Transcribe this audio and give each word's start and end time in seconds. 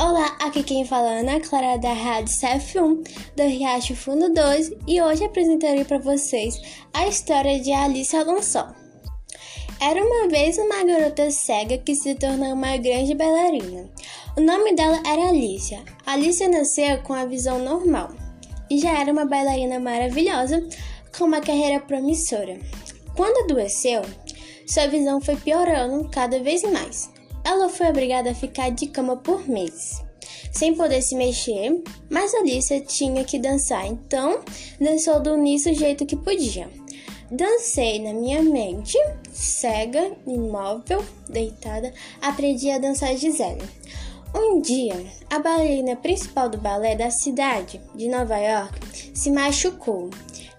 Olá, 0.00 0.36
aqui 0.38 0.62
quem 0.62 0.84
fala 0.84 1.12
é 1.12 1.20
Ana 1.22 1.40
Clara 1.40 1.76
da 1.76 1.92
Rádio 1.92 2.32
CF1 2.32 3.04
do 3.34 3.42
Riacho 3.42 3.96
Fundo 3.96 4.32
2 4.32 4.70
e 4.86 5.02
hoje 5.02 5.24
apresentarei 5.24 5.84
para 5.84 5.98
vocês 5.98 6.54
a 6.94 7.08
história 7.08 7.58
de 7.58 7.72
Alice 7.72 8.14
Alonso. 8.14 8.64
Era 9.80 10.00
uma 10.00 10.28
vez 10.28 10.56
uma 10.56 10.84
garota 10.84 11.28
cega 11.32 11.78
que 11.78 11.96
se 11.96 12.14
tornou 12.14 12.52
uma 12.52 12.76
grande 12.76 13.12
bailarina. 13.12 13.90
O 14.36 14.40
nome 14.40 14.72
dela 14.76 15.02
era 15.04 15.30
Alicia. 15.30 15.82
Alicia 16.06 16.48
nasceu 16.48 17.02
com 17.02 17.12
a 17.12 17.24
visão 17.24 17.58
normal 17.58 18.10
e 18.70 18.78
já 18.78 19.00
era 19.00 19.10
uma 19.10 19.24
bailarina 19.24 19.80
maravilhosa 19.80 20.64
com 21.18 21.24
uma 21.24 21.40
carreira 21.40 21.80
promissora. 21.80 22.56
Quando 23.16 23.50
adoeceu, 23.50 24.02
sua 24.64 24.86
visão 24.86 25.20
foi 25.20 25.34
piorando 25.34 26.08
cada 26.08 26.38
vez 26.38 26.62
mais. 26.62 27.17
Ela 27.44 27.68
foi 27.68 27.88
obrigada 27.88 28.30
a 28.30 28.34
ficar 28.34 28.70
de 28.70 28.86
cama 28.86 29.16
por 29.16 29.48
meses, 29.48 30.02
sem 30.52 30.74
poder 30.74 31.02
se 31.02 31.14
mexer, 31.14 31.82
mas 32.10 32.34
Alicia 32.34 32.80
tinha 32.80 33.24
que 33.24 33.38
dançar, 33.38 33.86
então 33.86 34.40
dançou 34.80 35.20
do 35.20 35.36
início 35.36 35.72
do 35.72 35.78
jeito 35.78 36.06
que 36.06 36.16
podia. 36.16 36.68
Dancei 37.30 37.98
na 37.98 38.14
minha 38.14 38.42
mente, 38.42 38.96
cega, 39.30 40.12
imóvel, 40.26 41.04
deitada, 41.28 41.92
aprendi 42.22 42.70
a 42.70 42.78
dançar 42.78 43.14
Gisele. 43.16 43.62
Um 44.34 44.60
dia, 44.60 44.94
a 45.30 45.38
bailarina 45.38 45.96
principal 45.96 46.48
do 46.48 46.58
balé 46.58 46.94
da 46.94 47.10
cidade 47.10 47.80
de 47.94 48.08
Nova 48.08 48.36
York 48.36 49.10
se 49.14 49.30
machucou. 49.30 50.10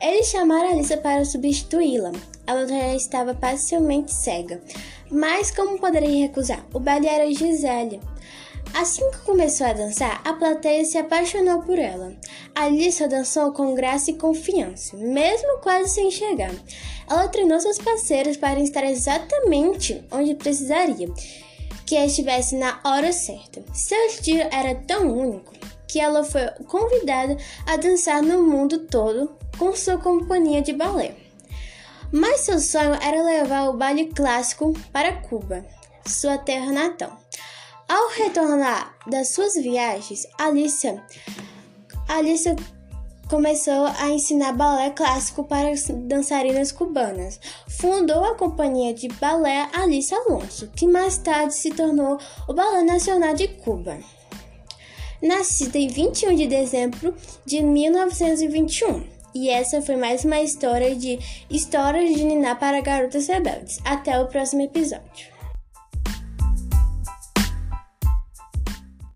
Eles 0.01 0.27
chamaram 0.27 0.71
Alicia 0.71 0.97
para 0.97 1.25
substituí-la. 1.25 2.13
Ela 2.47 2.65
já 2.65 2.95
estava 2.95 3.33
parcialmente 3.33 4.13
cega. 4.13 4.61
Mas 5.11 5.51
como 5.51 5.77
poderia 5.77 6.27
recusar? 6.27 6.65
O 6.73 6.79
baile 6.79 7.07
era 7.07 7.31
Gisele. 7.33 7.99
Assim 8.73 9.09
que 9.11 9.17
começou 9.19 9.67
a 9.67 9.73
dançar, 9.73 10.21
a 10.23 10.33
plateia 10.33 10.85
se 10.85 10.97
apaixonou 10.97 11.61
por 11.63 11.77
ela. 11.77 12.13
Alicia 12.55 13.07
dançou 13.07 13.51
com 13.51 13.73
graça 13.73 14.11
e 14.11 14.13
confiança, 14.13 14.95
mesmo 14.95 15.59
quase 15.59 15.89
sem 15.89 16.07
enxergar. 16.07 16.53
Ela 17.09 17.27
treinou 17.27 17.59
seus 17.59 17.79
parceiros 17.79 18.37
para 18.37 18.59
estar 18.59 18.83
exatamente 18.85 20.01
onde 20.11 20.35
precisaria, 20.35 21.09
que 21.85 21.95
estivesse 21.95 22.55
na 22.55 22.79
hora 22.85 23.11
certa. 23.11 23.63
Seu 23.73 24.05
estilo 24.05 24.47
era 24.51 24.75
tão 24.75 25.07
único 25.07 25.59
que 25.89 25.99
ela 25.99 26.23
foi 26.23 26.47
convidada 26.67 27.35
a 27.65 27.75
dançar 27.75 28.21
no 28.21 28.43
mundo 28.43 28.85
todo 28.85 29.35
com 29.57 29.75
sua 29.75 29.97
companhia 29.97 30.61
de 30.61 30.71
balé. 30.71 31.15
Mas 32.11 32.41
seu 32.41 32.59
sonho 32.59 32.93
era 32.93 33.23
levar 33.23 33.69
o 33.69 33.77
baile 33.77 34.05
clássico 34.05 34.71
para 34.93 35.17
Cuba, 35.21 35.65
sua 36.05 36.37
terra 36.37 36.71
natal. 36.71 37.19
Ao 37.87 38.09
retornar 38.09 38.95
das 39.07 39.29
suas 39.29 39.55
viagens, 39.55 40.27
Alicia, 40.37 41.03
Alicia 42.07 42.55
começou 43.27 43.85
a 43.85 44.09
ensinar 44.09 44.53
balé 44.53 44.91
clássico 44.91 45.43
para 45.43 45.73
dançarinas 46.07 46.71
cubanas. 46.71 47.39
Fundou 47.67 48.23
a 48.25 48.35
companhia 48.35 48.93
de 48.93 49.07
balé 49.07 49.67
Alice 49.73 50.13
Alonso, 50.13 50.67
que 50.75 50.87
mais 50.87 51.17
tarde 51.17 51.53
se 51.53 51.71
tornou 51.71 52.19
o 52.47 52.53
Balé 52.53 52.83
Nacional 52.83 53.33
de 53.33 53.47
Cuba. 53.47 53.99
Nascida 55.21 55.77
em 55.77 55.87
21 55.87 56.35
de 56.35 56.47
dezembro 56.47 57.13
de 57.45 57.61
1921. 57.61 59.03
E 59.35 59.49
essa 59.49 59.81
foi 59.81 59.95
mais 59.95 60.23
uma 60.23 60.41
história 60.41 60.95
de 60.95 61.19
Histórias 61.49 62.15
de 62.15 62.23
Niná 62.23 62.55
para 62.55 62.81
Garotas 62.81 63.27
Rebeldes. 63.27 63.79
Até 63.83 64.19
o 64.19 64.27
próximo 64.27 64.61
episódio. 64.61 65.38